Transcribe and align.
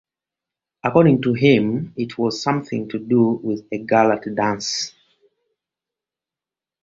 According 0.83 1.21
to 1.21 1.33
him, 1.35 1.93
It 1.95 2.17
was 2.17 2.41
something 2.41 2.89
to 2.89 2.97
do 2.97 3.39
with 3.43 3.67
a 3.71 3.77
girl 3.77 4.11
at 4.11 4.25
a 4.25 4.31
dance. 4.31 4.95